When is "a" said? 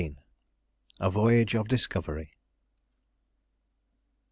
0.99-1.11